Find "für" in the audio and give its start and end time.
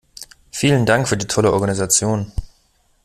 1.07-1.15